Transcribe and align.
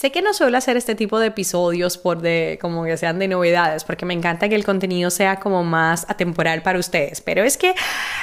Sé 0.00 0.10
que 0.10 0.22
no 0.22 0.32
suelo 0.32 0.56
hacer 0.56 0.78
este 0.78 0.94
tipo 0.94 1.18
de 1.18 1.26
episodios 1.26 1.98
por 1.98 2.22
de 2.22 2.58
como 2.58 2.84
que 2.84 2.96
sean 2.96 3.18
de 3.18 3.28
novedades, 3.28 3.84
porque 3.84 4.06
me 4.06 4.14
encanta 4.14 4.48
que 4.48 4.54
el 4.54 4.64
contenido 4.64 5.10
sea 5.10 5.38
como 5.40 5.62
más 5.62 6.06
atemporal 6.08 6.62
para 6.62 6.78
ustedes, 6.78 7.20
pero 7.20 7.44
es 7.44 7.58
que 7.58 7.74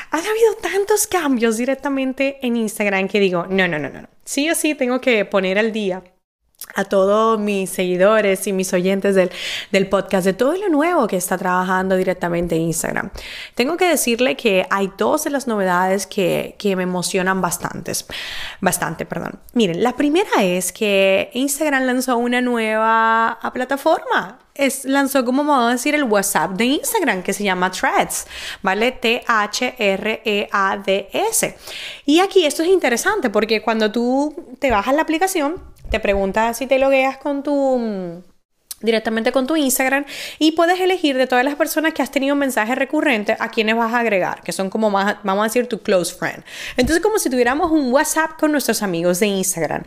han 0.09 0.19
habido 0.19 0.55
tantos 0.59 1.05
cambios 1.05 1.57
directamente 1.57 2.39
en 2.41 2.55
Instagram 2.55 3.07
que 3.07 3.19
digo, 3.19 3.45
no, 3.47 3.67
no, 3.67 3.77
no, 3.77 3.89
no, 3.91 4.09
sí 4.25 4.49
o 4.49 4.55
sí 4.55 4.73
tengo 4.73 4.99
que 5.01 5.23
poner 5.25 5.59
al 5.59 5.71
día 5.71 6.01
a 6.75 6.85
todos 6.85 7.39
mis 7.39 7.69
seguidores 7.69 8.45
y 8.47 8.53
mis 8.53 8.71
oyentes 8.73 9.15
del, 9.15 9.31
del, 9.71 9.87
podcast, 9.89 10.25
de 10.25 10.33
todo 10.33 10.55
lo 10.55 10.69
nuevo 10.69 11.07
que 11.07 11.17
está 11.17 11.37
trabajando 11.37 11.95
directamente 11.95 12.55
en 12.55 12.61
Instagram. 12.63 13.09
Tengo 13.55 13.77
que 13.77 13.87
decirle 13.87 14.35
que 14.35 14.65
hay 14.69 14.91
dos 14.97 15.23
de 15.23 15.31
las 15.31 15.47
novedades 15.47 16.07
que, 16.07 16.55
que 16.59 16.75
me 16.75 16.83
emocionan 16.83 17.41
bastantes, 17.41 18.05
bastante. 18.61 19.05
Perdón. 19.05 19.39
Miren, 19.53 19.81
la 19.83 19.95
primera 19.95 20.43
es 20.43 20.71
que 20.71 21.31
Instagram 21.33 21.83
lanzó 21.83 22.17
una 22.17 22.41
nueva 22.41 23.39
plataforma 23.53 24.39
es, 24.57 24.85
lanzó, 24.85 25.23
como 25.23 25.43
vamos 25.43 25.69
a 25.69 25.71
decir, 25.73 25.93
el 25.95 26.03
WhatsApp 26.03 26.51
de 26.51 26.65
Instagram 26.65 27.23
que 27.23 27.31
se 27.33 27.43
llama 27.43 27.71
Threads, 27.71 28.27
¿vale? 28.61 28.91
T-H-R-E-A-D-S. 28.91 29.27
Y 32.05 32.19
aquí 32.19 32.45
esto 32.45 32.63
es 32.63 32.69
interesante 32.69 33.29
porque 33.29 33.61
cuando 33.61 33.91
tú 33.91 34.35
te 34.59 34.71
bajas 34.71 34.95
la 34.95 35.03
aplicación, 35.03 35.61
te 35.89 35.99
pregunta 35.99 36.53
si 36.53 36.67
te 36.67 36.79
logueas 36.79 37.17
con 37.17 37.43
tu 37.43 38.23
directamente 38.81 39.31
con 39.31 39.47
tu 39.47 39.55
Instagram 39.55 40.05
y 40.37 40.51
puedes 40.51 40.79
elegir 40.79 41.17
de 41.17 41.25
todas 41.25 41.43
las 41.43 41.55
personas 41.55 41.93
que 41.93 42.03
has 42.03 42.11
tenido 42.11 42.35
mensajes 42.35 42.77
recurrentes 42.77 43.35
a 43.39 43.49
quienes 43.49 43.75
vas 43.75 43.93
a 43.93 43.99
agregar, 43.99 44.41
que 44.43 44.51
son 44.51 44.69
como 44.69 44.91
más, 44.91 45.15
vamos 45.23 45.41
a 45.41 45.43
decir, 45.45 45.67
tu 45.67 45.79
close 45.79 46.13
friend. 46.13 46.43
Entonces, 46.75 47.01
como 47.01 47.17
si 47.17 47.29
tuviéramos 47.29 47.71
un 47.71 47.91
WhatsApp 47.91 48.31
con 48.39 48.51
nuestros 48.51 48.83
amigos 48.83 49.19
de 49.19 49.27
Instagram. 49.27 49.83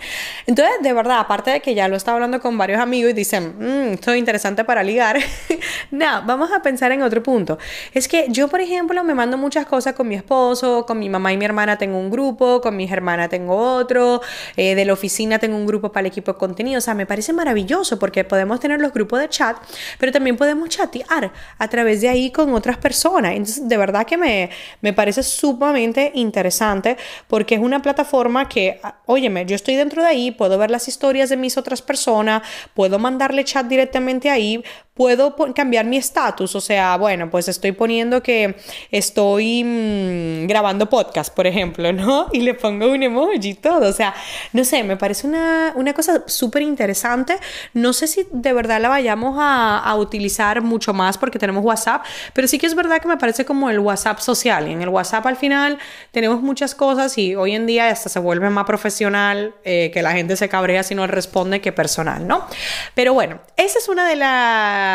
Entonces, 0.47 0.74
de 0.82 0.92
verdad, 0.92 1.20
aparte 1.20 1.52
de 1.52 1.60
que 1.60 1.74
ya 1.74 1.86
lo 1.86 1.97
estaba 1.97 2.16
hablando 2.16 2.41
con 2.41 2.58
varios 2.58 2.80
amigos 2.80 3.12
y 3.12 3.14
dicen, 3.14 3.55
mmm, 3.58 3.92
esto 3.94 4.12
es 4.12 4.19
interesante 4.19 4.64
para 4.64 4.82
ligar, 4.82 5.19
no, 5.92 6.22
vamos 6.27 6.50
a 6.52 6.60
pensar 6.60 6.91
en 6.91 7.02
otro 7.02 7.22
punto. 7.22 7.58
Es 7.94 8.08
que 8.08 8.27
yo, 8.28 8.48
por 8.48 8.60
ejemplo, 8.60 9.04
me 9.04 9.14
mando 9.14 9.36
muchas 9.38 9.66
cosas 9.66 9.94
con 9.94 10.08
mi 10.08 10.16
esposo, 10.16 10.84
con 10.84 10.98
mi 10.98 11.08
mamá 11.08 11.32
y 11.32 11.36
mi 11.36 11.44
hermana 11.44 11.78
tengo 11.78 11.97
un 11.97 12.10
grupo, 12.10 12.60
con 12.60 12.77
mis 12.77 12.91
hermanas 12.91 13.28
tengo 13.28 13.56
otro, 13.56 14.20
eh, 14.56 14.75
de 14.75 14.84
la 14.84 14.92
oficina 14.92 15.38
tengo 15.38 15.56
un 15.56 15.66
grupo 15.66 15.92
para 15.92 16.00
el 16.00 16.06
equipo 16.06 16.32
de 16.32 16.38
contenido, 16.38 16.78
o 16.78 16.80
sea, 16.80 16.94
me 16.94 17.06
parece 17.06 17.32
maravilloso 17.32 17.98
porque 17.98 18.25
podemos 18.25 18.58
tener 18.58 18.79
los 18.80 18.92
grupos 18.92 19.20
de 19.20 19.28
chat, 19.28 19.56
pero 19.98 20.12
también 20.12 20.36
podemos 20.36 20.68
chatear 20.68 21.32
a 21.58 21.68
través 21.68 22.00
de 22.00 22.08
ahí 22.08 22.30
con 22.30 22.52
otras 22.54 22.78
personas. 22.78 23.32
Entonces, 23.32 23.68
de 23.68 23.76
verdad 23.76 24.06
que 24.06 24.16
me, 24.16 24.50
me 24.80 24.92
parece 24.92 25.22
sumamente 25.22 26.12
interesante 26.14 26.96
porque 27.28 27.54
es 27.54 27.60
una 27.60 27.82
plataforma 27.82 28.48
que, 28.48 28.80
óyeme, 29.06 29.46
yo 29.46 29.56
estoy 29.56 29.76
dentro 29.76 30.02
de 30.02 30.08
ahí, 30.08 30.30
puedo 30.30 30.58
ver 30.58 30.70
las 30.70 30.88
historias 30.88 31.28
de 31.28 31.36
mis 31.36 31.56
otras 31.56 31.82
personas, 31.82 32.42
puedo 32.74 32.98
mandarle 32.98 33.44
chat 33.44 33.66
directamente 33.66 34.30
ahí, 34.30 34.62
puedo 35.00 35.34
cambiar 35.54 35.86
mi 35.86 35.96
estatus, 35.96 36.54
o 36.54 36.60
sea, 36.60 36.98
bueno, 36.98 37.30
pues 37.30 37.48
estoy 37.48 37.72
poniendo 37.72 38.22
que 38.22 38.56
estoy 38.90 39.64
mm, 39.64 40.46
grabando 40.46 40.90
podcast, 40.90 41.34
por 41.34 41.46
ejemplo, 41.46 41.90
¿no? 41.94 42.26
Y 42.32 42.40
le 42.40 42.52
pongo 42.52 42.86
un 42.92 43.02
emoji 43.02 43.38
y 43.48 43.54
todo, 43.54 43.88
o 43.88 43.92
sea, 43.94 44.12
no 44.52 44.62
sé, 44.62 44.84
me 44.84 44.98
parece 44.98 45.26
una, 45.26 45.72
una 45.74 45.94
cosa 45.94 46.25
súper 46.26 46.60
interesante, 46.60 47.38
no 47.72 47.94
sé 47.94 48.08
si 48.08 48.26
de 48.30 48.52
verdad 48.52 48.78
la 48.78 48.91
vayamos 48.91 49.38
a, 49.41 49.78
a, 49.78 49.97
utilizar 49.97 50.60
mucho 50.60 50.92
más 50.92 51.16
porque 51.16 51.38
tenemos 51.38 51.64
WhatsApp, 51.64 52.04
pero 52.34 52.46
sí 52.46 52.58
que 52.58 52.66
es 52.66 52.75
verdad 52.75 53.00
que 53.00 53.08
me 53.08 53.16
parece 53.16 53.46
como 53.46 53.70
el 53.70 53.78
WhatsApp 53.78 54.19
social. 54.19 54.69
Y 54.69 54.72
en 54.72 54.82
el 54.82 54.91
WhatsApp 54.91 55.25
al 55.25 55.36
final 55.36 55.78
tenemos 56.10 56.42
muchas 56.42 56.75
cosas 56.75 57.16
y 57.16 57.34
hoy 57.36 57.54
en 57.54 57.64
día 57.64 57.88
hasta 57.88 58.10
se 58.10 58.19
vuelve 58.19 58.50
más 58.50 58.66
profesional, 58.66 59.54
eh, 59.64 59.91
que 59.94 60.02
la 60.02 60.12
gente 60.12 60.36
se 60.36 60.50
cabrea 60.50 60.82
si 60.82 60.94
no 60.94 61.06
responde 61.06 61.62
que 61.62 61.72
personal, 61.72 62.26
¿no? 62.26 62.46
Pero 62.94 63.14
bueno, 63.14 63.41
esa 63.56 63.78
es 63.78 63.88
una 63.88 64.06
de 64.06 64.16
las 64.16 64.89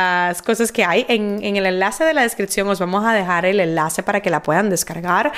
cosas 0.45 0.71
que 0.71 0.83
hay. 0.83 1.05
En, 1.07 1.43
en 1.43 1.55
el 1.55 1.65
enlace 1.65 2.03
de 2.03 2.13
la 2.13 2.21
descripción 2.23 2.67
os 2.67 2.79
vamos 2.79 3.05
a 3.05 3.13
dejar 3.13 3.45
el 3.45 3.59
enlace 3.59 4.03
para 4.03 4.21
que 4.21 4.29
la 4.29 4.41
puedan 4.41 4.69
descargar. 4.69 5.31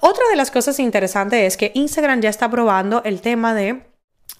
Otra 0.00 0.24
de 0.30 0.36
las 0.36 0.50
cosas 0.50 0.78
interesantes 0.78 1.40
es 1.40 1.56
que 1.56 1.72
Instagram 1.74 2.20
ya 2.20 2.30
está 2.30 2.50
probando 2.50 3.02
el 3.04 3.20
tema 3.20 3.54
de 3.54 3.86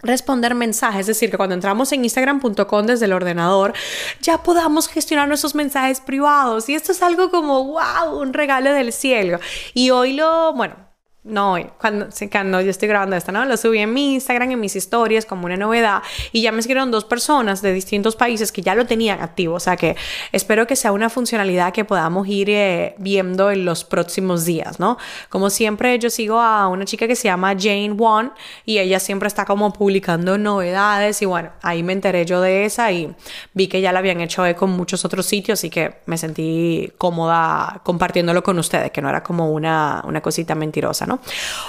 responder 0.03 0.55
mensajes, 0.55 1.01
es 1.01 1.07
decir, 1.07 1.31
que 1.31 1.37
cuando 1.37 1.55
entramos 1.55 1.93
en 1.93 2.05
instagram.com 2.05 2.87
desde 2.87 3.07
el 3.07 3.13
ordenador 3.13 3.73
ya 4.21 4.43
podamos 4.43 4.89
gestionar 4.89 5.27
nuestros 5.29 5.55
mensajes 5.55 6.01
privados 6.01 6.69
y 6.69 6.75
esto 6.75 6.93
es 6.93 7.03
algo 7.03 7.31
como 7.31 7.65
wow, 7.65 8.21
un 8.21 8.33
regalo 8.33 8.73
del 8.73 8.93
cielo. 8.93 9.41
Y 9.75 9.91
hoy 9.91 10.13
lo, 10.13 10.53
bueno, 10.55 10.86
no, 11.27 11.57
cuando, 11.81 12.07
cuando 12.31 12.61
yo 12.61 12.71
estoy 12.71 12.89
grabando 12.89 13.17
esto, 13.17 13.33
¿no? 13.33 13.45
Lo 13.45 13.57
subí 13.57 13.79
en 13.79 13.93
mi 13.93 14.15
Instagram, 14.15 14.53
en 14.53 14.61
mis 14.61 14.77
historias, 14.77 15.27
como 15.27 15.47
una 15.47 15.57
novedad. 15.57 16.03
Y 16.31 16.41
ya 16.41 16.53
me 16.53 16.61
escribieron 16.61 16.93
dos 16.93 17.05
personas 17.05 17.63
de 17.63 17.73
distintos 17.73 18.15
países 18.15 18.53
que 18.53 18.63
ya 18.63 18.77
lo 18.77 18.87
tenían 18.87 19.21
activo. 19.21 19.57
O 19.57 19.61
sea 19.61 19.77
que 19.77 19.97
espero 20.31 20.69
que 20.69 20.77
sea 20.77 20.93
una 20.93 21.11
funcionalidad 21.11 21.73
que 21.73 21.85
podamos 21.85 22.29
ir 22.29 22.49
eh, 22.51 22.95
viendo 22.99 23.51
en 23.51 23.65
los 23.65 23.83
próximos 23.85 24.45
días, 24.45 24.79
¿no? 24.79 24.99
Como 25.29 25.51
siempre, 25.51 25.99
yo 25.99 26.11
sigo 26.11 26.39
a 26.41 26.69
una 26.69 26.85
chica 26.85 27.09
que 27.09 27.17
se 27.17 27.25
llama 27.25 27.55
Jane 27.59 27.93
Won 27.93 28.33
y 28.65 28.79
ella 28.79 29.01
siempre 29.01 29.27
está 29.27 29.45
como 29.45 29.73
publicando 29.73 30.39
novedades. 30.39 31.21
Y 31.23 31.25
bueno, 31.25 31.51
ahí 31.63 31.83
me 31.83 31.93
enteré 31.93 32.25
yo 32.25 32.41
de 32.41 32.67
esa 32.67 32.93
y 32.93 33.13
vi 33.53 33.67
que 33.67 33.81
ya 33.81 33.91
la 33.91 33.99
habían 33.99 34.21
hecho 34.21 34.45
con 34.57 34.71
muchos 34.71 35.05
otros 35.05 35.27
sitios. 35.27 35.59
Así 35.59 35.71
que 35.71 35.97
me 36.07 36.19
sentí 36.19 36.93
cómoda 36.99 37.81
compartiéndolo 37.83 38.45
con 38.45 38.61
ustedes, 38.61 38.93
que 38.93 39.03
no 39.03 39.09
era 39.09 39.25
como 39.25 39.51
una, 39.51 40.03
una 40.07 40.21
cosita 40.21 40.55
mentirosa, 40.55 41.05
¿no? 41.05 41.16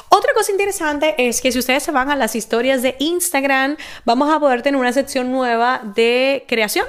Otra 0.09 0.33
cosa 0.33 0.51
interesante 0.51 1.15
es 1.17 1.41
que 1.41 1.51
si 1.51 1.59
ustedes 1.59 1.83
se 1.83 1.91
van 1.91 2.09
a 2.09 2.15
las 2.15 2.35
historias 2.35 2.81
de 2.81 2.95
Instagram, 2.99 3.77
vamos 4.05 4.33
a 4.33 4.39
poder 4.39 4.61
tener 4.61 4.79
una 4.79 4.93
sección 4.93 5.31
nueva 5.31 5.81
de 5.95 6.45
creación. 6.47 6.85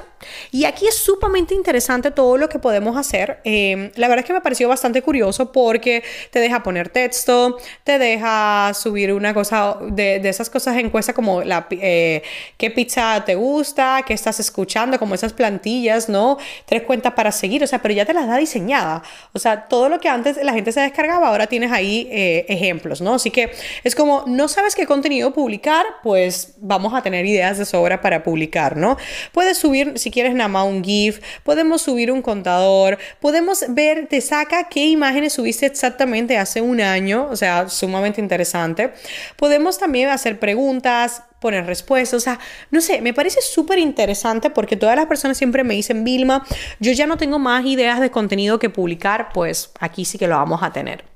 Y 0.51 0.65
aquí 0.65 0.87
es 0.87 0.95
sumamente 0.95 1.53
interesante 1.53 2.11
todo 2.11 2.37
lo 2.37 2.49
que 2.49 2.59
podemos 2.59 2.97
hacer. 2.97 3.39
Eh, 3.43 3.91
la 3.95 4.07
verdad 4.07 4.23
es 4.23 4.25
que 4.25 4.33
me 4.33 4.41
pareció 4.41 4.67
bastante 4.67 5.01
curioso 5.01 5.51
porque 5.51 6.03
te 6.31 6.39
deja 6.39 6.63
poner 6.63 6.89
texto, 6.89 7.57
te 7.83 7.97
deja 7.97 8.73
subir 8.73 9.13
una 9.13 9.33
cosa 9.33 9.77
de, 9.81 10.17
esas 10.29 10.49
cosas 10.49 10.77
encuesta 10.77 11.13
como 11.13 11.41
eh, 11.41 12.23
qué 12.57 12.71
pizza 12.71 13.23
te 13.25 13.35
gusta, 13.35 14.03
qué 14.05 14.13
estás 14.13 14.39
escuchando, 14.39 14.99
como 14.99 15.15
esas 15.15 15.33
plantillas, 15.33 16.09
¿no? 16.09 16.37
Tres 16.65 16.83
cuentas 16.83 17.13
para 17.13 17.31
seguir, 17.31 17.63
o 17.63 17.67
sea, 17.67 17.81
pero 17.81 17.93
ya 17.93 18.05
te 18.05 18.13
las 18.13 18.27
da 18.27 18.37
diseñada. 18.37 19.03
O 19.33 19.39
sea, 19.39 19.67
todo 19.67 19.89
lo 19.89 19.99
que 19.99 20.09
antes 20.09 20.37
la 20.43 20.53
gente 20.53 20.71
se 20.71 20.81
descargaba, 20.81 21.29
ahora 21.29 21.47
tienes 21.47 21.71
ahí 21.71 22.07
eh, 22.11 22.38
ejemplos, 22.47 23.01
¿no? 23.01 23.15
Así 23.15 23.31
que 23.31 23.51
es 23.83 23.95
como, 23.95 24.23
no 24.27 24.47
sabes 24.47 24.75
qué 24.75 24.85
contenido 24.85 25.33
publicar, 25.33 25.85
pues 26.03 26.55
vamos 26.57 26.93
a 26.93 27.01
tener 27.01 27.25
ideas 27.25 27.57
de 27.57 27.65
sobra 27.65 28.01
para 28.01 28.23
publicar, 28.23 28.77
¿no? 28.77 28.97
Puedes 29.31 29.57
subir, 29.57 29.97
si 29.97 30.11
quieres 30.11 30.33
nada 30.33 30.47
más 30.47 30.65
un 30.67 30.83
GIF, 30.83 31.19
podemos 31.43 31.81
subir 31.81 32.11
un 32.11 32.21
contador, 32.21 32.97
podemos 33.19 33.65
ver, 33.69 34.07
te 34.07 34.21
saca 34.21 34.69
qué 34.69 34.85
imágenes 34.85 35.33
subiste 35.33 35.65
exactamente 35.65 36.37
hace 36.37 36.61
un 36.61 36.81
año, 36.81 37.27
o 37.29 37.35
sea, 37.35 37.69
sumamente 37.69 38.21
interesante. 38.21 38.93
Podemos 39.35 39.77
también 39.77 40.09
hacer 40.09 40.39
preguntas, 40.39 41.23
poner 41.39 41.65
respuestas, 41.65 42.15
o 42.15 42.19
sea, 42.19 42.39
no 42.69 42.81
sé, 42.81 43.01
me 43.01 43.13
parece 43.13 43.41
súper 43.41 43.79
interesante 43.79 44.49
porque 44.49 44.75
todas 44.75 44.95
las 44.95 45.05
personas 45.05 45.37
siempre 45.37 45.63
me 45.63 45.73
dicen, 45.73 46.03
Vilma, 46.03 46.45
yo 46.79 46.91
ya 46.91 47.07
no 47.07 47.17
tengo 47.17 47.39
más 47.39 47.65
ideas 47.65 47.99
de 47.99 48.11
contenido 48.11 48.59
que 48.59 48.69
publicar, 48.69 49.29
pues 49.33 49.71
aquí 49.79 50.05
sí 50.05 50.17
que 50.17 50.27
lo 50.27 50.35
vamos 50.35 50.61
a 50.63 50.71
tener. 50.71 51.08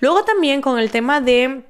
Luego 0.00 0.24
también 0.24 0.60
con 0.60 0.78
el 0.78 0.90
tema 0.90 1.20
de 1.20 1.64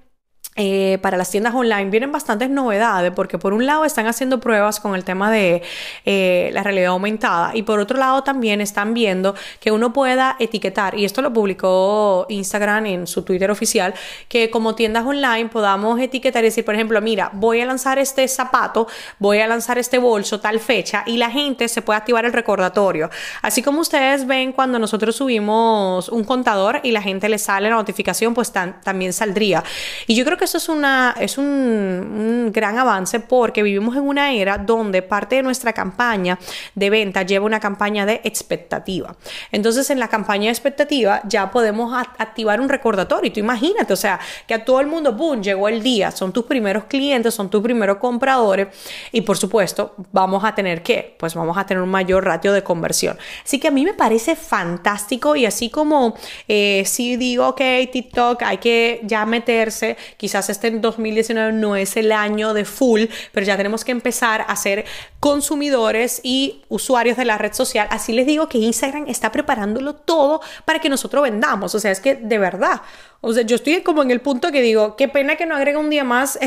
eh, 0.58 0.98
para 1.00 1.16
las 1.16 1.30
tiendas 1.30 1.54
online 1.54 1.88
vienen 1.88 2.12
bastantes 2.12 2.50
novedades 2.50 3.12
porque 3.12 3.38
por 3.38 3.52
un 3.52 3.64
lado 3.64 3.84
están 3.84 4.06
haciendo 4.08 4.40
pruebas 4.40 4.80
con 4.80 4.94
el 4.94 5.04
tema 5.04 5.30
de 5.30 5.62
eh, 6.04 6.50
la 6.52 6.64
realidad 6.64 6.88
aumentada 6.88 7.52
y 7.54 7.62
por 7.62 7.78
otro 7.78 7.96
lado 7.96 8.22
también 8.24 8.60
están 8.60 8.92
viendo 8.92 9.34
que 9.60 9.70
uno 9.70 9.92
pueda 9.92 10.36
etiquetar 10.40 10.98
y 10.98 11.04
esto 11.04 11.22
lo 11.22 11.32
publicó 11.32 12.26
Instagram 12.28 12.86
en 12.86 13.06
su 13.06 13.22
Twitter 13.22 13.50
oficial 13.52 13.94
que 14.28 14.50
como 14.50 14.74
tiendas 14.74 15.06
online 15.06 15.48
podamos 15.48 16.00
etiquetar 16.00 16.42
y 16.42 16.48
decir 16.48 16.64
por 16.64 16.74
ejemplo 16.74 17.00
mira 17.00 17.30
voy 17.32 17.60
a 17.60 17.66
lanzar 17.66 17.98
este 18.00 18.26
zapato 18.26 18.88
voy 19.20 19.38
a 19.38 19.46
lanzar 19.46 19.78
este 19.78 19.98
bolso 19.98 20.40
tal 20.40 20.58
fecha 20.58 21.04
y 21.06 21.18
la 21.18 21.30
gente 21.30 21.68
se 21.68 21.82
puede 21.82 21.98
activar 21.98 22.24
el 22.24 22.32
recordatorio. 22.32 23.10
Así 23.42 23.62
como 23.62 23.80
ustedes 23.80 24.26
ven 24.26 24.52
cuando 24.52 24.78
nosotros 24.78 25.16
subimos 25.16 26.08
un 26.08 26.24
contador 26.24 26.80
y 26.82 26.92
la 26.92 27.02
gente 27.02 27.28
le 27.28 27.38
sale 27.38 27.68
la 27.68 27.76
notificación 27.76 28.34
pues 28.34 28.52
también 28.52 29.12
saldría. 29.12 29.62
Y 30.06 30.14
yo 30.14 30.24
creo 30.24 30.36
que 30.36 30.47
eso 30.48 30.56
es, 30.58 30.68
una, 30.68 31.14
es 31.20 31.36
un, 31.36 32.50
gran 32.52 32.78
avance 32.78 33.20
porque 33.20 33.62
vivimos 33.62 33.94
en 33.96 34.02
una 34.02 34.32
era 34.32 34.56
donde 34.56 35.02
parte 35.02 35.36
de 35.36 35.42
nuestra 35.42 35.74
campaña 35.74 36.38
de 36.74 36.90
venta 36.90 37.22
lleva 37.22 37.44
una 37.44 37.60
campaña 37.60 38.06
de 38.06 38.22
expectativa. 38.24 39.14
Entonces, 39.52 39.90
en 39.90 40.00
la 40.00 40.08
campaña 40.08 40.44
de 40.44 40.50
expectativa 40.50 41.20
ya 41.24 41.50
podemos 41.50 41.94
activar 42.18 42.60
un 42.60 42.68
recordatorio. 42.68 43.28
Y 43.28 43.30
tú 43.30 43.40
imagínate, 43.40 43.92
o 43.92 43.96
sea, 43.96 44.18
que 44.46 44.54
a 44.54 44.64
todo 44.64 44.80
el 44.80 44.86
mundo, 44.86 45.12
¡boom!, 45.12 45.42
llegó 45.42 45.68
el 45.68 45.82
día, 45.82 46.10
son 46.10 46.32
tus 46.32 46.44
primeros 46.46 46.84
clientes, 46.84 47.34
son 47.34 47.50
tus 47.50 47.62
primeros 47.62 47.98
compradores 47.98 48.68
y 49.12 49.20
por 49.20 49.36
supuesto 49.36 49.94
vamos 50.12 50.44
a 50.44 50.54
tener 50.54 50.82
que, 50.82 51.16
pues 51.18 51.34
vamos 51.34 51.58
a 51.58 51.66
tener 51.66 51.82
un 51.82 51.90
mayor 51.90 52.24
ratio 52.24 52.52
de 52.52 52.62
conversión. 52.62 53.18
Así 53.44 53.60
que 53.60 53.68
a 53.68 53.70
mí 53.70 53.84
me 53.84 53.94
parece 53.94 54.36
fantástico 54.36 55.36
y 55.36 55.46
así 55.46 55.70
como 55.70 56.14
eh, 56.46 56.82
si 56.86 57.16
digo, 57.16 57.48
ok, 57.48 57.60
TikTok, 57.92 58.42
hay 58.42 58.58
que 58.58 59.00
ya 59.04 59.26
meterse, 59.26 59.96
quizás 60.16 60.27
este 60.34 60.68
en 60.68 60.80
2019 60.80 61.52
no 61.52 61.76
es 61.76 61.96
el 61.96 62.12
año 62.12 62.54
de 62.54 62.64
full, 62.64 63.04
pero 63.32 63.46
ya 63.46 63.56
tenemos 63.56 63.84
que 63.84 63.92
empezar 63.92 64.44
a 64.46 64.56
ser 64.56 64.84
consumidores 65.20 66.20
y 66.22 66.62
usuarios 66.68 67.16
de 67.16 67.24
la 67.24 67.38
red 67.38 67.52
social. 67.52 67.88
Así 67.90 68.12
les 68.12 68.26
digo 68.26 68.48
que 68.48 68.58
Instagram 68.58 69.06
está 69.08 69.32
preparándolo 69.32 69.94
todo 69.94 70.40
para 70.64 70.80
que 70.80 70.88
nosotros 70.88 71.22
vendamos. 71.22 71.74
O 71.74 71.80
sea, 71.80 71.90
es 71.90 72.00
que 72.00 72.14
de 72.14 72.38
verdad, 72.38 72.82
o 73.20 73.32
sea, 73.32 73.42
yo 73.42 73.56
estoy 73.56 73.82
como 73.82 74.04
en 74.04 74.12
el 74.12 74.20
punto 74.20 74.52
que 74.52 74.62
digo, 74.62 74.94
qué 74.94 75.08
pena 75.08 75.34
que 75.34 75.44
no 75.44 75.56
agregue 75.56 75.76
un 75.76 75.90
día 75.90 76.04
más 76.04 76.38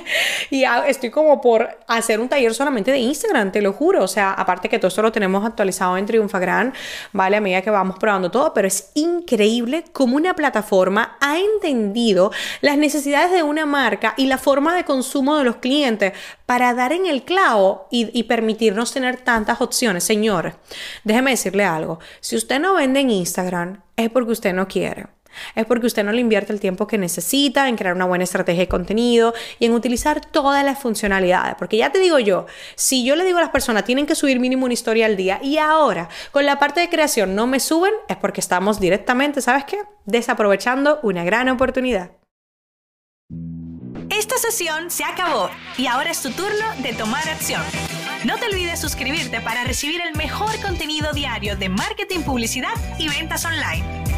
y 0.50 0.62
estoy 0.86 1.10
como 1.10 1.40
por 1.40 1.76
hacer 1.88 2.20
un 2.20 2.28
taller 2.28 2.54
solamente 2.54 2.92
de 2.92 2.98
Instagram, 2.98 3.50
te 3.50 3.60
lo 3.60 3.72
juro. 3.72 4.04
O 4.04 4.08
sea, 4.08 4.32
aparte 4.32 4.68
que 4.68 4.78
todo 4.78 4.86
esto 4.86 5.02
lo 5.02 5.10
tenemos 5.10 5.44
actualizado 5.44 5.96
en 5.96 6.06
Triunfagran, 6.06 6.72
¿vale? 7.12 7.36
A 7.36 7.40
medida 7.40 7.62
que 7.62 7.70
vamos 7.70 7.98
probando 7.98 8.30
todo, 8.30 8.54
pero 8.54 8.68
es 8.68 8.92
increíble 8.94 9.84
cómo 9.92 10.14
una 10.14 10.34
plataforma 10.34 11.16
ha 11.20 11.40
entendido 11.40 12.30
las 12.60 12.78
necesidades 12.78 13.32
de 13.32 13.42
una 13.42 13.66
marca 13.66 14.14
y 14.16 14.26
la 14.26 14.38
forma 14.38 14.76
de 14.76 14.84
consumo 14.84 15.36
de 15.36 15.42
los 15.42 15.56
clientes 15.56 16.12
para 16.46 16.74
dar 16.74 16.92
en 16.92 17.06
el 17.06 17.24
clavo 17.24 17.88
y, 17.90 18.08
y 18.16 18.22
permitirnos 18.24 18.92
tener 18.92 19.16
tantas 19.16 19.60
opciones. 19.60 20.04
Señor, 20.04 20.54
déjeme 21.02 21.32
decirle 21.32 21.64
algo. 21.64 21.98
Si 22.20 22.36
usted 22.36 22.60
no 22.60 22.74
vende 22.74 23.00
en 23.00 23.10
Instagram, 23.10 23.82
es 23.96 24.10
porque 24.10 24.30
usted 24.30 24.52
no 24.54 24.68
quiere. 24.68 25.19
Es 25.54 25.66
porque 25.66 25.86
usted 25.86 26.04
no 26.04 26.12
le 26.12 26.20
invierte 26.20 26.52
el 26.52 26.60
tiempo 26.60 26.86
que 26.86 26.98
necesita 26.98 27.68
en 27.68 27.76
crear 27.76 27.94
una 27.94 28.04
buena 28.04 28.24
estrategia 28.24 28.62
de 28.62 28.68
contenido 28.68 29.34
y 29.58 29.66
en 29.66 29.72
utilizar 29.72 30.20
todas 30.20 30.64
las 30.64 30.78
funcionalidades. 30.78 31.54
Porque 31.58 31.76
ya 31.76 31.90
te 31.90 31.98
digo 31.98 32.18
yo, 32.18 32.46
si 32.74 33.04
yo 33.04 33.16
le 33.16 33.24
digo 33.24 33.38
a 33.38 33.42
las 33.42 33.50
personas 33.50 33.84
tienen 33.84 34.06
que 34.06 34.14
subir 34.14 34.40
mínimo 34.40 34.64
una 34.64 34.74
historia 34.74 35.06
al 35.06 35.16
día 35.16 35.40
y 35.42 35.58
ahora 35.58 36.08
con 36.30 36.46
la 36.46 36.58
parte 36.58 36.80
de 36.80 36.88
creación 36.88 37.34
no 37.34 37.46
me 37.46 37.60
suben, 37.60 37.92
es 38.08 38.16
porque 38.16 38.40
estamos 38.40 38.80
directamente, 38.80 39.40
¿sabes 39.40 39.64
qué? 39.64 39.78
Desaprovechando 40.04 41.00
una 41.02 41.24
gran 41.24 41.48
oportunidad. 41.48 42.12
Esta 44.10 44.36
sesión 44.38 44.90
se 44.90 45.04
acabó 45.04 45.50
y 45.78 45.86
ahora 45.86 46.10
es 46.10 46.20
tu 46.20 46.30
turno 46.30 46.66
de 46.82 46.92
tomar 46.94 47.28
acción. 47.28 47.62
No 48.24 48.36
te 48.36 48.46
olvides 48.46 48.80
suscribirte 48.80 49.40
para 49.40 49.64
recibir 49.64 50.00
el 50.00 50.14
mejor 50.16 50.60
contenido 50.60 51.12
diario 51.12 51.56
de 51.56 51.68
marketing, 51.68 52.20
publicidad 52.20 52.74
y 52.98 53.08
ventas 53.08 53.44
online. 53.44 54.09